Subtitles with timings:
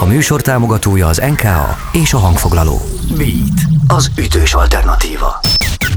[0.00, 2.80] A műsor támogatója az NKA és a hangfoglaló.
[3.16, 5.40] Beat, az ütős alternatíva.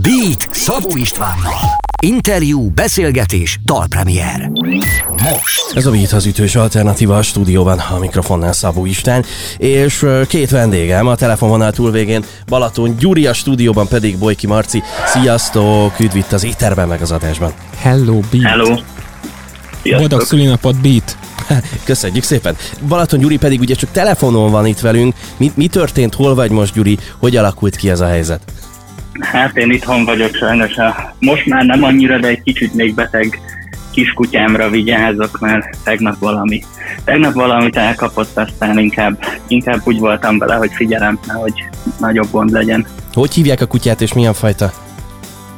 [0.01, 1.53] Beat Szabó Istvánnal.
[2.01, 4.51] Interjú, beszélgetés, dalpremier.
[5.07, 5.71] Most.
[5.75, 9.25] Ez a Beat az ütős alternatíva a stúdióban, a mikrofonnál Szabó István,
[9.57, 14.83] és két vendégem a telefonvonal túlvégén, Balaton Gyuri, a stúdióban pedig Bojki Marci.
[15.05, 17.53] Sziasztok, üdv itt az éterben meg az adásban.
[17.77, 18.43] Hello, Beat.
[18.43, 18.75] Hello.
[19.83, 21.17] Boldog szülinapot, Beat.
[21.83, 22.55] Köszönjük szépen.
[22.87, 25.13] Balaton Gyuri pedig ugye csak telefonon van itt velünk.
[25.37, 26.97] Mi, mi történt, hol vagy most Gyuri?
[27.17, 28.41] Hogy alakult ki ez a helyzet?
[29.19, 30.71] Hát én itthon vagyok sajnos.
[31.19, 33.39] Most már nem annyira, de egy kicsit még beteg
[33.91, 36.63] kiskutyámra vigyázok, mert tegnap valami,
[37.03, 41.53] tegnap valamit elkapott, aztán inkább, inkább úgy voltam vele, hogy figyelem, hogy
[41.99, 42.85] nagyobb gond legyen.
[43.13, 44.71] Hogy hívják a kutyát és milyen fajta?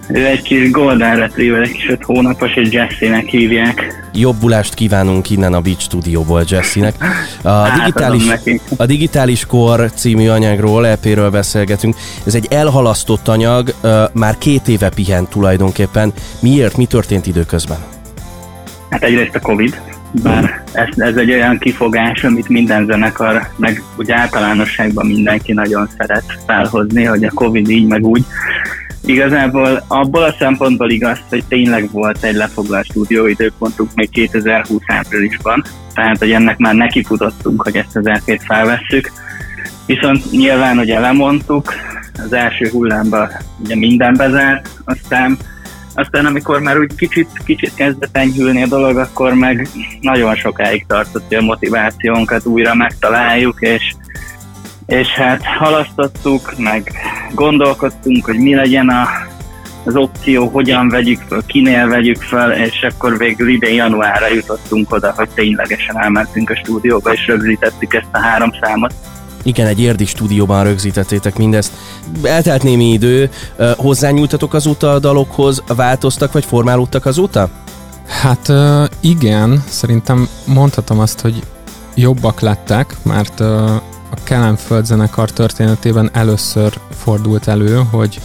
[0.08, 4.02] Ő egy kis Golden Retriever, egy kis öt hónapos, és Jesse-nek hívják.
[4.14, 6.96] Jobbulást kívánunk innen a Beach Studióból Jesse-nek.
[7.42, 8.24] A Hát, digitális,
[8.78, 11.96] a digitális Kor című anyagról, EP-ről beszélgetünk.
[12.26, 13.74] Ez egy elhalasztott anyag,
[14.14, 16.14] már két éve pihent tulajdonképpen.
[16.40, 16.78] Miért?
[16.78, 17.78] Mi történt időközben?
[18.90, 19.82] Hát egyrészt a Covid,
[20.24, 26.24] bár ez, ez egy olyan kifogás, amit minden zenekar, meg úgy általánosságban mindenki nagyon szeret
[26.46, 28.26] felhozni, hogy a Covid így, meg úgy.
[29.06, 36.18] Igazából abból a szempontból igaz, hogy tényleg volt egy lefoglalt stúdióidőpontunk még 2020 áprilisban, tehát
[36.18, 39.12] hogy ennek már nekifutottunk, hogy ezt az EP-t felvesszük.
[39.86, 41.74] Viszont nyilván ugye lemondtuk,
[42.26, 43.30] az első hullámban
[43.64, 45.38] ugye minden bezárt, aztán
[45.96, 49.68] aztán amikor már úgy kicsit, kicsit kezdett enyhülni a dolog, akkor meg
[50.02, 53.94] nagyon sokáig tartott, hogy a motivációnkat újra megtaláljuk, és,
[54.86, 56.92] és hát halasztottuk, meg
[57.34, 59.08] gondolkodtunk, hogy mi legyen a,
[59.86, 65.14] az opció, hogyan vegyük föl, kinél vegyük fel, és akkor végül idén januárra jutottunk oda,
[65.16, 68.94] hogy ténylegesen elmentünk a stúdióba, és rögzítettük ezt a három számot.
[69.44, 71.72] Igen, egy érdi stúdióban rögzítettétek mindezt.
[72.24, 73.30] Eltelt némi idő,
[73.78, 77.50] hozzányúltatok azóta a dalokhoz, változtak vagy formálódtak azóta?
[78.08, 78.52] Hát
[79.00, 81.44] igen, szerintem mondhatom azt, hogy
[81.96, 83.44] jobbak lettek, mert
[84.16, 88.20] a Kelemföld zenekar történetében először fordult elő, hogy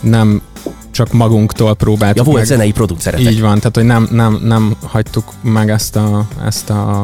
[0.00, 0.42] nem
[0.90, 2.46] csak magunktól Ja, próbáltuk volt meg.
[2.46, 3.32] zenei produceretek.
[3.32, 7.02] Így van, tehát hogy nem, nem, nem hagytuk meg ezt a, ezt a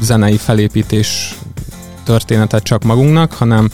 [0.00, 1.34] zenei felépítés
[2.04, 3.70] történetet csak magunknak, hanem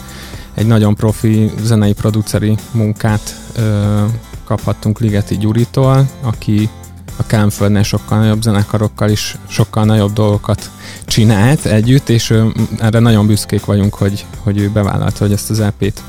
[0.55, 4.03] egy nagyon profi zenei produceri munkát ö,
[4.45, 6.69] kaphattunk Ligeti Gyuritól, aki
[7.17, 10.71] a Kánföldnél sokkal nagyobb zenekarokkal is sokkal nagyobb dolgokat
[11.07, 12.47] csinált együtt, és ö,
[12.79, 16.03] erre nagyon büszkék vagyunk, hogy, hogy ő bevállalta, hogy ezt az EP-t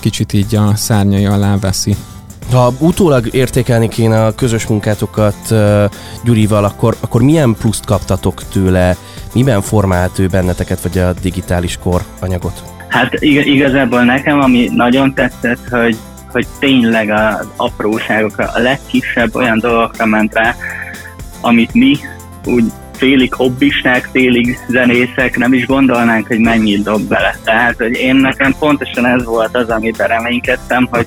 [0.00, 1.96] kicsit így a szárnyai alá veszi.
[2.50, 5.84] Ha utólag értékelni kéne a közös munkátokat uh,
[6.24, 8.96] Gyurival, akkor, akkor milyen pluszt kaptatok tőle?
[9.34, 12.62] Miben formált ő benneteket, vagy a digitális kor anyagot?
[12.88, 15.96] Hát ig- igazából nekem, ami nagyon tetszett, hogy,
[16.32, 20.54] hogy tényleg az apróságokra, a legkisebb olyan dolgokra ment rá,
[21.40, 21.96] amit mi
[22.44, 27.36] úgy félig hobbisták, félig zenészek nem is gondolnánk, hogy mennyit dob bele.
[27.44, 31.06] Tehát, hogy én nekem pontosan ez volt az, amiben reménykedtem, hogy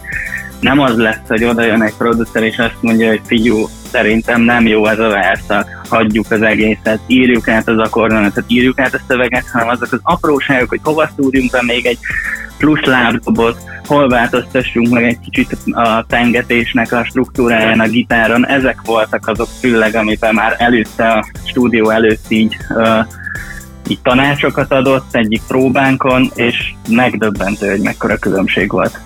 [0.60, 4.68] nem az lesz, hogy oda jön egy producer és azt mondja, hogy figyú, szerintem nem
[4.68, 9.46] jó ez a verszak, hagyjuk az egészet, írjuk át az akkordonatot, írjuk át a szöveget,
[9.52, 11.98] hanem azok az apróságok, hogy hova szúrjunk be még egy
[12.64, 13.58] plusz lábdobot,
[13.88, 19.96] hol változtassunk meg egy kicsit a tengetésnek a struktúráján a gitáron, ezek voltak azok főleg,
[19.96, 23.06] amiben már előtte a stúdió előtt így uh,
[23.88, 29.00] így tanácsokat adott egyik próbánkon, és megdöbbentő, hogy mekkora különbség volt.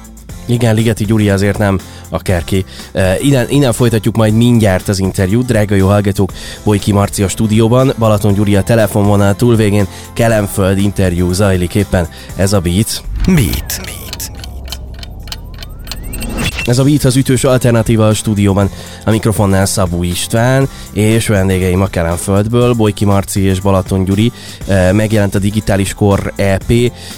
[0.46, 1.80] Igen, Ligeti Gyuri azért nem
[2.10, 2.66] akárki.
[2.94, 5.46] Uh, innen, innen folytatjuk majd mindjárt az interjút.
[5.46, 6.32] Drága jó hallgatók,
[6.64, 12.08] Bojki Marci a stúdióban, Balaton Gyuri a telefonvonal túlvégén, Kelemföld interjú zajlik éppen.
[12.36, 13.04] Ez a Beat.
[13.36, 13.82] Beat.
[16.66, 18.70] Ez a Beat az ütős alternatíva a stúdióban.
[19.06, 24.32] A mikrofonnál Szabó István, és vendégeim a Kelemföldből, Bojki Marci és Balaton Gyuri.
[24.68, 26.74] Eh, Megjelent a Digitális Kor EP.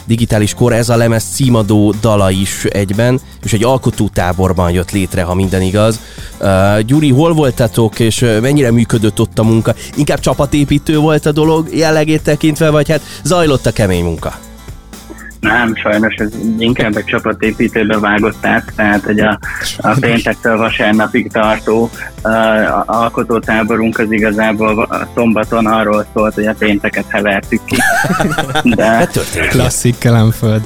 [0.05, 5.33] Digitális Kor, ez a lemez címadó dala is egyben, és egy alkotótáborban jött létre, ha
[5.33, 5.99] minden igaz.
[6.41, 9.75] Eh, Gyuri, hol voltatok, és mennyire működött ott a munka?
[9.95, 14.48] Inkább csapatépítő volt a dolog jellegét tekintve, vagy hát zajlott a kemény munka?
[15.49, 19.39] Nem, sajnos ez inkább egy csapatépítőbe vágott át, tehát hogy a,
[19.77, 21.89] a péntektől vasárnapig tartó
[22.23, 27.75] uh, alkotótáborunk az igazából a szombaton arról szólt, hogy a pénteket hevertük ki.
[28.75, 29.19] De, Hát.
[29.49, 30.61] Klasszik Kelemföld.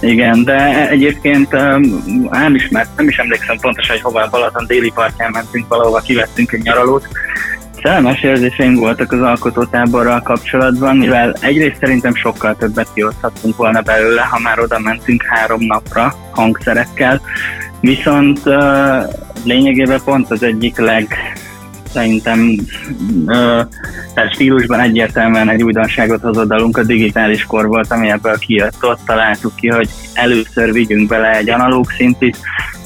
[0.00, 4.66] igen, de egyébként um, nem, is, mert nem is emlékszem pontosan, hogy hova a Balaton
[4.66, 7.08] déli partján mentünk valahova, kivettünk egy nyaralót,
[7.82, 14.38] Szerelmes érzéseim voltak az alkotótáborral kapcsolatban, mivel egyrészt szerintem sokkal többet kihozhattunk volna belőle, ha
[14.38, 17.20] már oda mentünk három napra hangszerekkel,
[17.80, 19.02] viszont uh,
[19.44, 21.16] lényegében pont az egyik leg
[21.92, 22.54] szerintem
[23.26, 23.62] uh,
[24.14, 28.84] tehát stílusban egyértelműen egy újdonságot hozott dalunk a digitális kor volt, ami ebből kijött.
[28.84, 32.36] Ott találtuk ki, hogy először vigyünk bele egy analóg szintit,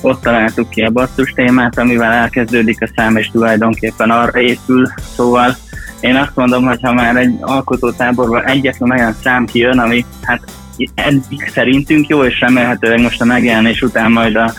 [0.05, 4.89] ott találtuk ki a basszus témát, amivel elkezdődik a szám, és tulajdonképpen arra épül.
[5.15, 5.57] Szóval
[6.01, 10.41] én azt mondom, hogy ha már egy alkotótáborban egyetlen olyan szám kijön, ami hát
[10.95, 14.53] eddig szerintünk jó, és remélhetőleg most a megjelenés után majd a,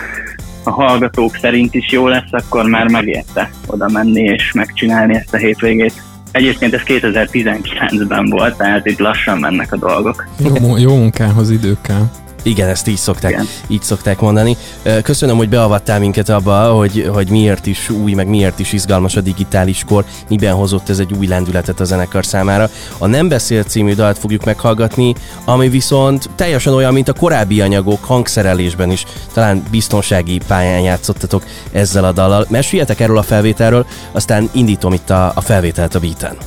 [0.63, 5.37] a hallgatók szerint is jó lesz, akkor már megérte oda menni és megcsinálni ezt a
[5.37, 6.01] hétvégét.
[6.31, 10.27] Egyébként ez 2019-ben volt, tehát itt lassan mennek a dolgok.
[10.37, 12.09] Jó, jó munkához idő kell.
[12.45, 13.47] Igen, ezt így szokták, Igen.
[13.67, 14.57] így szokták mondani.
[15.03, 19.21] Köszönöm, hogy beavattál minket abba, hogy, hogy miért is új, meg miért is izgalmas a
[19.21, 22.69] digitális kor, miben hozott ez egy új lendületet a zenekar számára.
[22.97, 25.15] A Nem Beszél című dalt fogjuk meghallgatni,
[25.45, 29.05] ami viszont teljesen olyan, mint a korábbi anyagok hangszerelésben is.
[29.33, 32.45] Talán biztonsági pályán játszottatok ezzel a dallal.
[32.49, 36.37] Meséljetek erről a felvételről, aztán indítom itt a, a felvételt a beaten.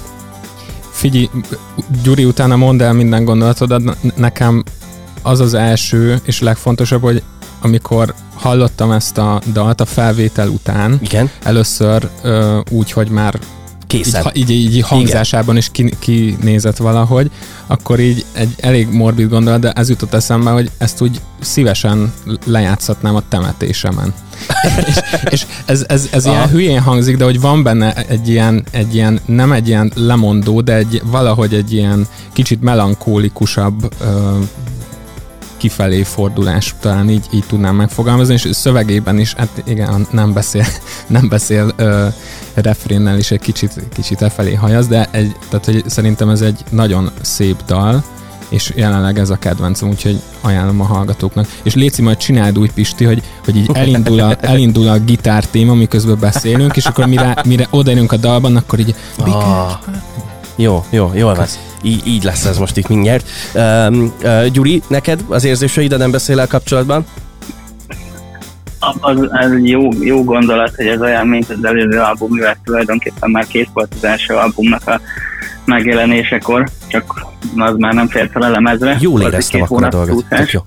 [0.91, 1.31] Figyelj,
[2.03, 4.65] Gyuri, utána mondd el minden gondolatodat, nekem
[5.29, 7.23] az az első és legfontosabb, hogy
[7.61, 11.31] amikor hallottam ezt a dalt a felvétel után, Igen.
[11.43, 13.39] először ö, úgy, hogy már
[13.87, 14.31] Készen.
[14.33, 17.31] Így, így, így hangzásában is kinézett ki valahogy,
[17.67, 22.13] akkor így egy elég morbid gondolat, de ez jutott eszembe, hogy ezt úgy szívesen
[22.45, 24.15] lejátszhatnám a temetésemen.
[24.89, 24.97] és,
[25.31, 29.21] és ez, ez, ez ilyen hülyén hangzik, de hogy van benne egy ilyen, egy ilyen,
[29.27, 34.39] nem egy ilyen lemondó, de egy, valahogy egy ilyen kicsit melankólikusabb ö,
[35.59, 40.65] kifelé fordulás, talán így, így tudnám megfogalmazni, és szövegében is, hát igen, nem beszél,
[41.07, 42.07] nem beszél ö,
[42.55, 46.65] refrénnel is egy kicsit, kicsit e felé hajaz, de egy, tehát, hogy szerintem ez egy
[46.71, 48.05] nagyon szép dal,
[48.49, 51.47] és jelenleg ez a kedvencem, úgyhogy ajánlom a hallgatóknak.
[51.63, 55.75] És Léci, majd csináld úgy, Pisti, hogy, hogy így elindul a, elindul a gitár téma,
[55.75, 58.95] miközben beszélünk, és akkor mire, mire odaérünk a dalban, akkor így...
[59.19, 59.73] Ah,
[60.57, 61.47] jó, jó, jól van
[61.83, 63.29] így, így lesz ez most itt mindjárt.
[63.55, 67.05] Uh, uh, Gyuri, neked az érzéseid a nem beszél kapcsolatban?
[69.01, 73.47] Az, az jó, jó gondolat, hogy ez olyan, mint az előző album, mivel tulajdonképpen már
[73.47, 75.01] kész volt az első albumnak a
[75.65, 77.27] megjelenésekor, csak
[77.57, 78.97] az már nem fért fel a lemezre.
[79.01, 80.25] Jól éreztem akkor a dolgot.
[80.51, 80.61] Jó.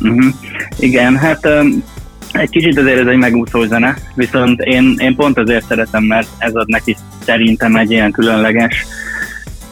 [0.00, 0.34] Uh-huh.
[0.78, 1.84] Igen, hát um,
[2.32, 6.54] egy kicsit azért ez egy megúszó zene, viszont én, én pont azért szeretem, mert ez
[6.54, 8.86] ad neki szerintem egy ilyen különleges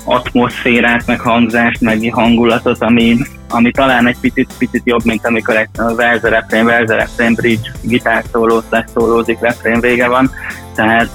[0.06, 3.17] atmoszférát, meg hangzást, meg hangulatot, ami,
[3.49, 8.25] ami talán egy picit, picit jobb, mint amikor egy verze refrén, verze refrén, bridge, gitár
[8.32, 10.31] szóló, leszólózik, refrén vége van.
[10.75, 11.11] Tehát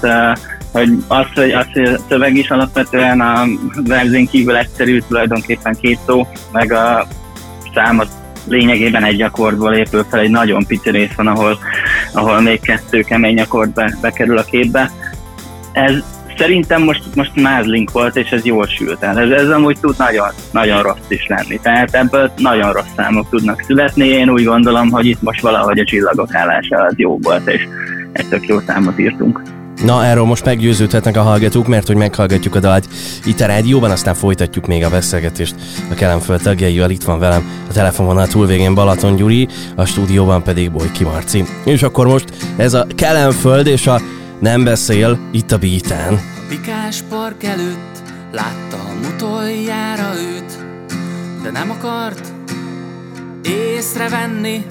[0.72, 3.44] hogy az, hogy, az, hogy a szöveg is alapvetően a
[3.86, 7.06] verzén kívül egyszerű, tulajdonképpen két szó, meg a
[7.74, 8.08] számot
[8.44, 11.58] lényegében egy akkordból épül fel, egy nagyon pici rész van, ahol,
[12.12, 14.90] ahol még kettő kemény akkord be, bekerül a képbe.
[15.72, 15.92] Ez,
[16.36, 19.18] Szerintem most, most mázlink volt, és ez jól sült el.
[19.18, 21.58] Ez, ez amúgy tud nagyon, nagyon rossz is lenni.
[21.62, 24.06] Tehát ebből nagyon rossz számok tudnak születni.
[24.06, 27.62] Én úgy gondolom, hogy itt most valahogy a csillagok állása az jó volt, és
[28.12, 29.42] egy tök jó számot írtunk.
[29.84, 32.88] Na, erről most meggyőződhetnek a hallgatók, mert hogy meghallgatjuk a dalt
[33.24, 35.54] itt a rádióban, aztán folytatjuk még a beszélgetést
[35.90, 36.90] a Kelemföld tagjaival.
[36.90, 41.44] Itt van velem a telefonvonal túlvégén Balaton Gyuri, a stúdióban pedig Bojki Marci.
[41.64, 42.24] És akkor most
[42.56, 44.00] ez a Kelemföld és a
[44.42, 46.14] nem beszél itt a beaten.
[46.14, 50.58] A pikás park előtt láttam utoljára őt,
[51.42, 52.32] de nem akart
[53.42, 54.66] észrevenni.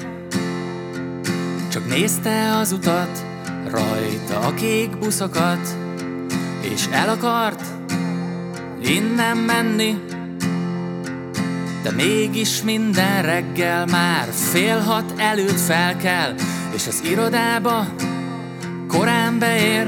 [1.70, 3.26] Csak nézte az utat,
[3.70, 5.78] rajta a kék buszokat,
[6.62, 7.62] és el akart
[8.84, 9.98] innen menni.
[11.84, 16.34] De mégis minden reggel már fél hat előtt fel kell,
[16.76, 17.86] és az irodába
[18.92, 19.88] korán beér,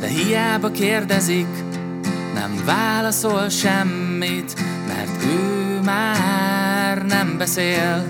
[0.00, 1.46] de hiába kérdezik,
[2.34, 4.54] nem válaszol semmit,
[4.86, 8.04] mert ő már nem beszél.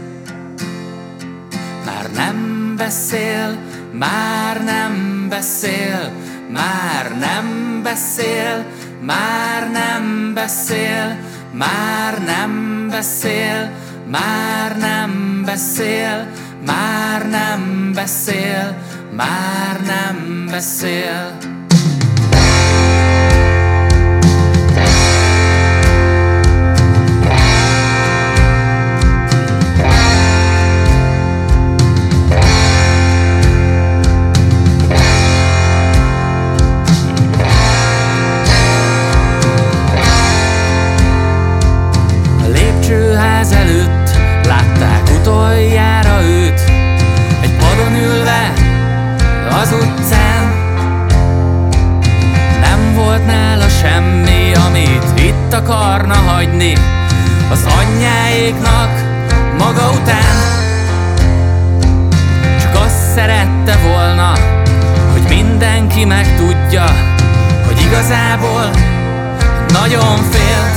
[1.85, 3.59] Már nem beszél,
[3.93, 6.13] már nem beszél,
[6.53, 8.67] már nem beszél,
[9.01, 11.17] már nem beszél,
[11.51, 13.71] már nem beszél, már nem beszél,
[14.11, 16.29] már nem beszél,
[16.67, 18.77] már nem beszél,
[19.17, 21.37] már nem beszél.
[43.47, 44.11] Ház előtt
[44.47, 46.36] Látták utoljára őt.
[49.67, 50.45] az utcán.
[52.61, 56.73] Nem volt nála semmi, amit itt akarna hagyni
[57.51, 58.91] Az anyjáéknak
[59.59, 60.37] maga után.
[62.61, 64.33] Csak azt szerette volna,
[65.13, 66.85] hogy mindenki megtudja
[67.67, 68.71] Hogy igazából
[69.73, 70.77] nagyon félt.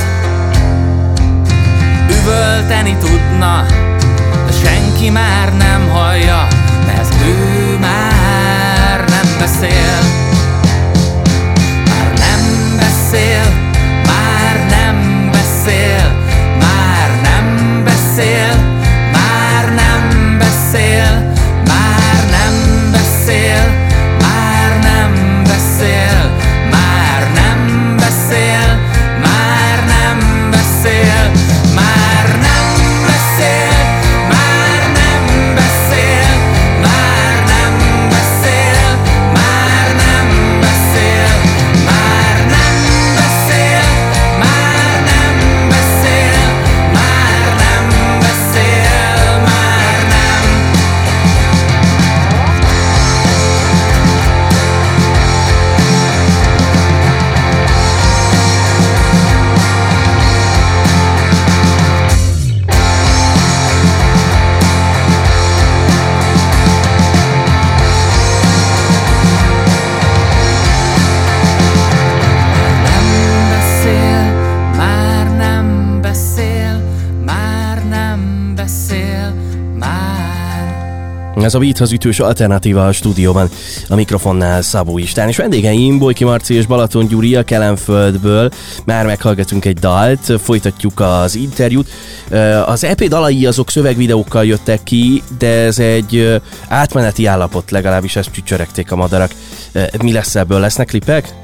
[2.20, 3.64] Üvölteni tudna,
[4.46, 6.46] de senki már nem hallja,
[6.86, 8.09] mert ő már
[9.40, 10.19] nem beszél.
[81.42, 83.48] Ez a Beathoz ütős alternatíva a stúdióban.
[83.88, 88.50] A mikrofonnál Szabó Istán, és vendégeim Bolyki Marci és Balaton Gyuri a Kelemföldből.
[88.84, 91.88] Már meghallgatunk egy dalt, folytatjuk az interjút.
[92.66, 98.92] Az EP dalai azok szövegvideókkal jöttek ki, de ez egy átmeneti állapot, legalábbis ezt csücsöregték
[98.92, 99.30] a madarak.
[100.02, 100.60] Mi lesz ebből?
[100.60, 101.34] Lesznek klipek?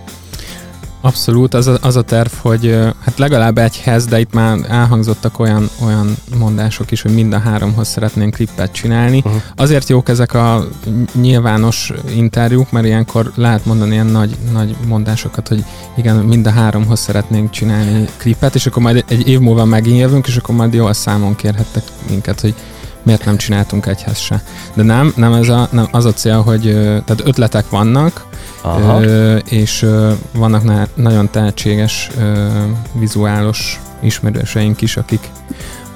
[1.07, 5.69] Abszolút, az a, az a terv, hogy hát legalább egyhez, de itt már elhangzottak olyan,
[5.85, 9.23] olyan mondások is, hogy mind a háromhoz szeretnénk klippet csinálni.
[9.25, 9.43] Uh-huh.
[9.57, 10.67] Azért jók ezek a
[11.15, 15.65] nyilvános interjúk, mert ilyenkor lehet mondani ilyen nagy, nagy mondásokat, hogy
[15.97, 20.27] igen, mind a háromhoz szeretnénk csinálni klippet, és akkor majd egy év múlva megint jövünk,
[20.27, 22.55] és akkor majd jól számon kérhettek minket, hogy
[23.03, 24.43] miért nem csináltunk egyhez se.
[24.75, 26.63] De nem, nem, ez a, nem az a cél, hogy
[27.05, 28.27] tehát ötletek vannak,
[28.67, 29.03] Aha.
[29.03, 32.49] Ö, és ö, vannak na- nagyon tehetséges ö,
[32.93, 35.31] vizuálos ismerőseink is, akik,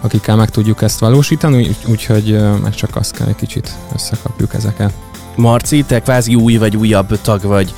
[0.01, 4.93] akikkel meg tudjuk ezt valósítani, úgyhogy meg csak azt kell egy kicsit összekapjuk ezeket.
[5.37, 7.75] Marci, te kvázi új vagy újabb tag vagy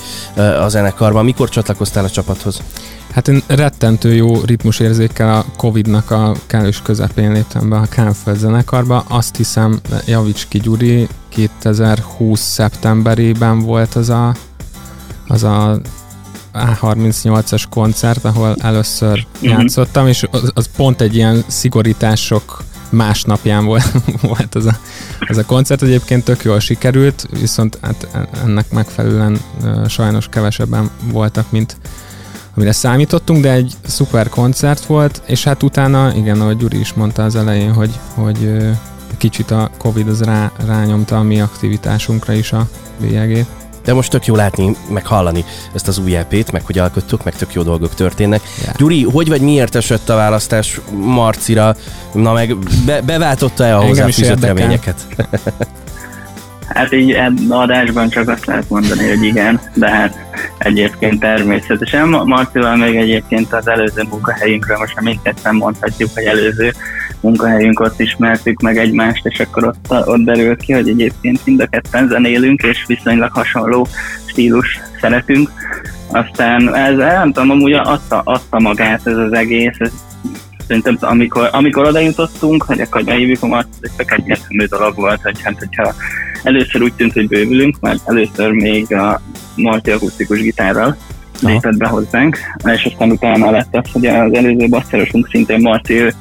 [0.59, 1.25] a zenekarban.
[1.25, 2.61] Mikor csatlakoztál a csapathoz?
[3.13, 9.03] Hát én rettentő jó ritmusérzékkel a Covid-nak a kellős közepén léptem be a Kánföld zenekarba.
[9.07, 14.35] Azt hiszem, javíts ki Gyuri, 2020 szeptemberében volt az a,
[15.33, 15.79] az a
[16.53, 19.49] A38-as koncert, ahol először uh-huh.
[19.49, 24.77] játszottam, és az, az pont egy ilyen szigorítások másnapján volt, volt az, a,
[25.19, 25.81] az a koncert.
[25.81, 28.07] Egyébként tök jól sikerült, viszont hát
[28.43, 29.39] ennek megfelelően
[29.87, 31.77] sajnos kevesebben voltak, mint
[32.55, 37.23] amire számítottunk, de egy szuper koncert volt, és hát utána, igen, ahogy Gyuri is mondta
[37.23, 38.69] az elején, hogy, hogy
[39.17, 42.67] kicsit a Covid az rá, rányomta a mi aktivitásunkra is a
[43.01, 43.47] bélyegét.
[43.83, 47.35] De most tök jó látni, meg hallani ezt az új EP-t, meg hogy alkottuk, meg
[47.35, 48.41] tök jó dolgok történnek.
[48.63, 48.75] Yeah.
[48.75, 51.75] Gyuri, hogy vagy miért esett a választás Marcira?
[52.13, 55.05] Na meg be, beváltotta-e a hozzáfűzött reményeket?
[56.73, 60.17] Hát így ebben adásban csak azt lehet mondani, hogy igen, de hát
[60.57, 62.07] egyébként természetesen.
[62.07, 66.73] Marcival még egyébként az előző munkahelyünkről most mindketten mondhatjuk, hogy előző
[67.23, 71.67] munkahelyünk ott ismertük meg egymást, és akkor ott, ott derül ki, hogy egyébként mind a
[71.67, 73.87] ketten zenélünk, és viszonylag hasonló
[74.25, 75.51] stílus szeretünk.
[76.11, 79.91] Aztán ez, nem tudom, amúgy adta, adta magát ez az egész, ez
[80.67, 85.21] szerintem amikor, amikor oda jutottunk, hogy akkor beívjuk a Marcit, ez csak egyértelmű dolog volt,
[85.21, 85.93] hogy hát, hogyha
[86.43, 89.21] először úgy tűnt, hogy bővülünk, mert először még a
[89.55, 90.97] Marti akusztikus gitárral
[91.41, 96.13] lépett be hozzánk, és aztán utána lett az, hogy az előző basszerosunk szintén Marti, ő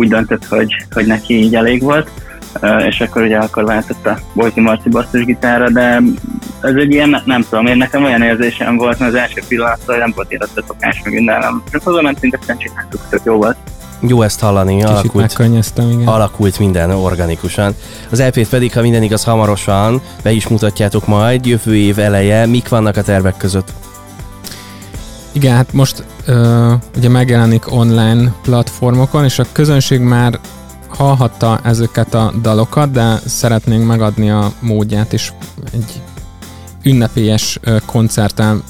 [0.00, 2.10] úgy döntött, hogy, hogy neki így elég volt,
[2.86, 6.00] és akkor ugye akkor váltott a Bojti Marci basszusgitára, de
[6.60, 10.12] ez egy ilyen, nem tudom, én nekem olyan érzésem volt, mert az első pillanatban nem
[10.14, 11.62] volt érett a szokás meg mindenem.
[11.70, 13.56] Csak oda mentünk, aztán csináltuk, tök jó volt.
[14.06, 15.38] Jó ezt hallani, Kicsit alakult,
[15.76, 16.06] igen.
[16.06, 17.74] alakult minden organikusan.
[18.10, 22.46] Az EP-t pedig, ha minden igaz, hamarosan be is mutatjátok majd, jövő év eleje.
[22.46, 23.72] Mik vannak a tervek között?
[25.32, 30.40] Igen, hát most ö, ugye megjelenik online platformokon, és a közönség már
[30.88, 35.32] hallhatta ezeket a dalokat, de szeretnénk megadni a módját, és
[35.72, 36.02] egy
[36.82, 38.62] ünnepélyes koncerten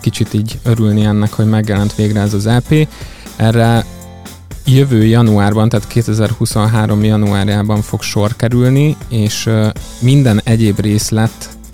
[0.00, 2.88] kicsit így örülni ennek, hogy megjelent végre ez az EP.
[3.36, 3.84] Erre
[4.66, 9.50] jövő januárban, tehát 2023 januárjában fog sor kerülni, és
[9.98, 10.80] minden egyéb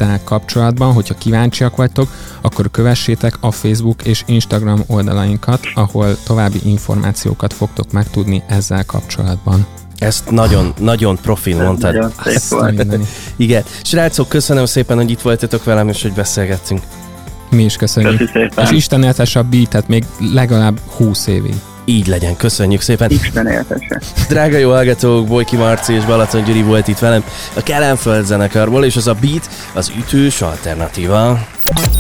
[0.00, 2.09] részlettel kapcsolatban, hogyha kíváncsiak vagytok,
[2.40, 9.66] akkor kövessétek a Facebook és Instagram oldalainkat, ahol további információkat fogtok megtudni ezzel kapcsolatban.
[9.99, 11.95] Ezt nagyon, nagyon profil mondtad.
[11.95, 12.12] Nagyon
[12.49, 12.99] volt.
[13.37, 13.64] Igen.
[13.83, 16.80] Srácok, köszönöm szépen, hogy itt voltatok velem, és hogy beszélgettünk.
[17.50, 18.19] Mi is köszönjük.
[18.19, 18.64] Köszi szépen.
[18.64, 21.54] És Isten éltesse a beatet még legalább 20 évig.
[21.90, 23.11] Így legyen, köszönjük szépen.
[23.11, 24.00] Isten éltesse.
[24.28, 28.97] Drága jó hallgatók, Bojki Marci és Balaton Gyuri volt itt velem a Kelenföld zenekarból, és
[28.97, 31.38] az a Beat az ütős alternatíva.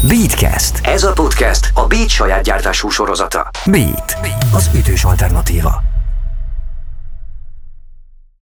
[0.08, 0.80] Beatcast.
[0.82, 3.50] Ez a podcast a Beat saját gyártású sorozata.
[3.66, 4.16] Beat.
[4.52, 5.89] Az ütős alternatíva.